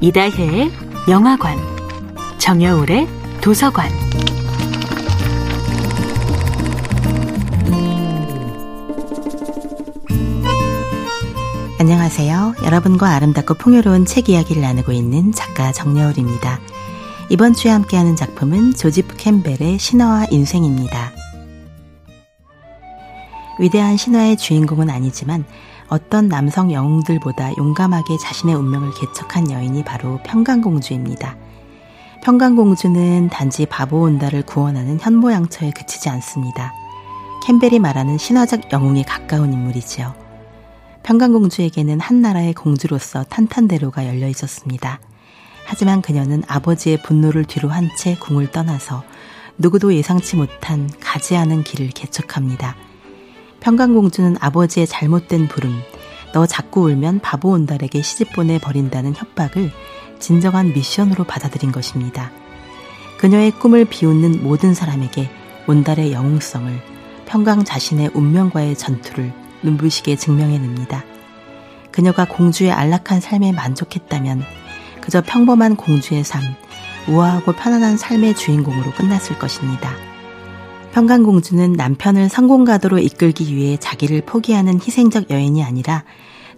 이다혜의 0.00 0.70
영화관, 1.08 1.56
정여울의 2.36 3.08
도서관. 3.40 3.90
안녕하세요. 11.80 12.56
여러분과 12.62 13.08
아름답고 13.14 13.54
풍요로운 13.54 14.04
책 14.04 14.28
이야기를 14.28 14.60
나누고 14.60 14.92
있는 14.92 15.32
작가 15.32 15.72
정여울입니다. 15.72 16.60
이번 17.30 17.54
주에 17.54 17.70
함께하는 17.70 18.16
작품은 18.16 18.74
조지프 18.74 19.16
캠벨의 19.16 19.78
신화와 19.78 20.26
인생입니다. 20.30 21.12
위대한 23.58 23.96
신화의 23.96 24.36
주인공은 24.36 24.90
아니지만 24.90 25.46
어떤 25.88 26.28
남성 26.28 26.72
영웅들보다 26.72 27.56
용감하게 27.56 28.18
자신의 28.18 28.54
운명을 28.56 28.90
개척한 28.94 29.50
여인이 29.50 29.84
바로 29.84 30.18
평강공주입니다. 30.24 31.36
평강공주는 32.24 33.28
단지 33.28 33.66
바보 33.66 34.00
온다를 34.00 34.42
구원하는 34.42 34.98
현모양처에 35.00 35.70
그치지 35.70 36.08
않습니다. 36.08 36.72
캠벨이 37.44 37.78
말하는 37.78 38.18
신화적 38.18 38.72
영웅에 38.72 39.02
가까운 39.04 39.52
인물이지요. 39.52 40.14
평강공주에게는 41.04 42.00
한 42.00 42.20
나라의 42.20 42.52
공주로서 42.54 43.22
탄탄대로가 43.24 44.08
열려 44.08 44.26
있었습니다. 44.26 44.98
하지만 45.66 46.02
그녀는 46.02 46.42
아버지의 46.48 47.02
분노를 47.02 47.44
뒤로 47.44 47.68
한 47.68 47.88
채 47.96 48.16
궁을 48.16 48.50
떠나서 48.50 49.04
누구도 49.58 49.94
예상치 49.94 50.36
못한 50.36 50.90
가지 51.00 51.36
않은 51.36 51.62
길을 51.62 51.90
개척합니다. 51.90 52.74
평강공주는 53.60 54.36
아버지의 54.40 54.86
잘못된 54.86 55.48
부름, 55.48 55.80
너 56.32 56.46
자꾸 56.46 56.82
울면 56.82 57.20
바보 57.20 57.50
온달에게 57.50 58.02
시집 58.02 58.32
보내 58.32 58.58
버린다는 58.58 59.14
협박을 59.14 59.70
진정한 60.18 60.72
미션으로 60.72 61.24
받아들인 61.24 61.72
것입니다. 61.72 62.30
그녀의 63.18 63.52
꿈을 63.52 63.84
비웃는 63.84 64.42
모든 64.42 64.74
사람에게 64.74 65.30
온달의 65.66 66.12
영웅성을 66.12 66.80
평강 67.26 67.64
자신의 67.64 68.10
운명과의 68.14 68.76
전투를 68.76 69.32
눈부시게 69.62 70.16
증명해냅니다. 70.16 71.04
그녀가 71.90 72.26
공주의 72.26 72.70
안락한 72.70 73.20
삶에 73.20 73.52
만족했다면 73.52 74.42
그저 75.00 75.22
평범한 75.24 75.76
공주의 75.76 76.22
삶, 76.24 76.42
우아하고 77.08 77.52
편안한 77.52 77.96
삶의 77.96 78.34
주인공으로 78.34 78.92
끝났을 78.92 79.38
것입니다. 79.38 79.90
평강공주는 80.96 81.74
남편을 81.74 82.30
성공가도로 82.30 82.98
이끌기 82.98 83.54
위해 83.54 83.76
자기를 83.76 84.22
포기하는 84.22 84.80
희생적 84.80 85.28
여인이 85.28 85.62
아니라 85.62 86.04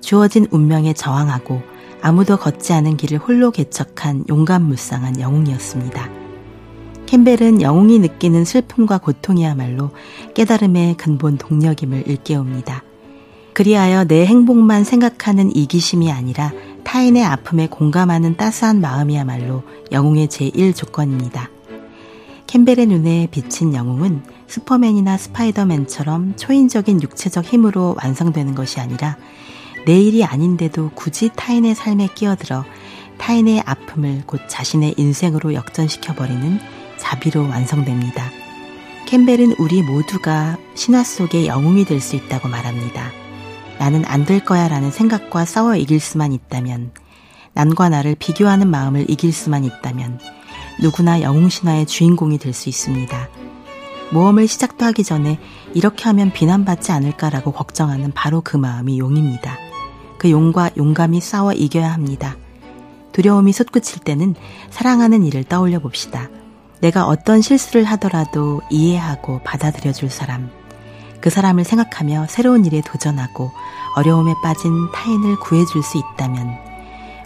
주어진 0.00 0.47
운명에 0.53 0.92
저항하고 0.92 1.61
아무도 2.03 2.36
걷지 2.36 2.72
않은 2.72 2.97
길을 2.97 3.19
홀로 3.19 3.50
개척한 3.50 4.27
용감무쌍한 4.28 5.19
영웅이었습니다. 5.19 6.09
캠벨은 7.06 7.62
영웅이 7.62 7.98
느끼는 7.98 8.44
슬픔과 8.44 8.98
고통이야말로 8.98 9.91
깨달음의 10.34 10.98
근본 10.98 11.36
동력임을 11.36 12.05
일깨웁니다. 12.06 12.84
그리하여 13.55 14.05
내 14.05 14.25
행복만 14.25 14.84
생각하는 14.84 15.50
이기심이 15.56 16.12
아니라 16.12 16.53
타인의 16.84 17.25
아픔에 17.25 17.66
공감하는 17.66 18.36
따스한 18.36 18.81
마음이야말로 18.81 19.64
영웅의 19.91 20.28
제1 20.28 20.77
조건입니다. 20.77 21.50
캠벨의 22.48 22.86
눈에 22.86 23.28
비친 23.30 23.74
영웅은 23.74 24.22
슈퍼맨이나 24.46 25.18
스파이더맨처럼 25.18 26.36
초인적인 26.36 27.02
육체적 27.02 27.44
힘으로 27.44 27.94
완성되는 28.02 28.54
것이 28.54 28.80
아니라 28.80 29.18
내일이 29.84 30.24
아닌데도 30.24 30.92
굳이 30.94 31.30
타인의 31.36 31.74
삶에 31.74 32.08
끼어들어 32.14 32.64
타인의 33.19 33.62
아픔을 33.66 34.22
곧 34.24 34.41
자신의 34.48 34.94
인생으로 34.96 35.52
역전시켜버리는 35.52 36.58
자비로 36.97 37.42
완성됩니다. 37.42 38.31
캠벨은 39.06 39.56
우리 39.58 39.82
모두가 39.82 40.56
신화 40.75 41.04
속의 41.04 41.47
영웅이 41.48 41.84
될 41.84 42.00
수 42.00 42.16
있다고 42.16 42.48
말합니다. 42.48 43.10
나는 43.78 44.04
안 44.06 44.25
될 44.25 44.42
거야 44.42 44.69
라는 44.69 44.91
생각과 44.91 45.44
싸워 45.44 45.76
이길 45.76 46.00
수만 46.00 46.32
있다면, 46.32 46.92
남과 47.58 47.88
나를 47.88 48.14
비교하는 48.14 48.69
마음을 48.69 49.10
이길 49.10 49.32
수만 49.32 49.64
있다면, 49.64 50.20
누구나 50.80 51.20
영웅 51.22 51.48
신화의 51.48 51.86
주인공이 51.86 52.38
될 52.38 52.54
수 52.54 52.69
있습니다. 52.69 53.28
모험을 54.12 54.46
시작도 54.46 54.84
하기 54.86 55.02
전에 55.02 55.41
이렇게 55.74 56.04
하면 56.04 56.32
비난받지 56.32 56.92
않을까라고 56.92 57.50
걱정하는 57.50 58.12
바로 58.14 58.42
그 58.42 58.56
마음이 58.56 59.00
용입니다. 59.00 59.58
그 60.19 60.30
용과 60.30 60.70
용감히 60.76 61.20
싸워 61.20 61.52
이겨야 61.52 61.92
합니다. 61.92 62.36
두려움이 63.10 63.52
솟구칠 63.52 64.04
때는 64.04 64.36
사랑하는 64.70 65.25
이를 65.25 65.42
떠올려 65.42 65.80
봅시다. 65.80 66.28
내가 66.80 67.08
어떤 67.08 67.42
실수를 67.42 67.82
하더라도 67.84 68.60
이해하고 68.70 69.40
받아들여 69.42 69.92
줄 69.92 70.10
사람. 70.10 70.48
그 71.20 71.28
사람을 71.28 71.64
생각하며 71.64 72.26
새로운 72.28 72.64
일에 72.64 72.82
도전하고 72.82 73.50
어려움에 73.96 74.32
빠진 74.44 74.70
타인을 74.92 75.40
구해줄 75.40 75.82
수 75.82 75.98
있다면 75.98 76.68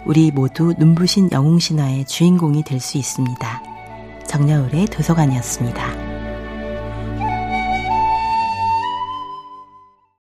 우리 0.05 0.31
모두 0.31 0.73
눈부신 0.77 1.29
영웅 1.31 1.59
신화의 1.59 2.05
주인공이 2.05 2.63
될 2.63 2.79
수 2.79 2.97
있습니다. 2.97 3.63
정여울의 4.27 4.87
도서관이었습니다. 4.87 6.02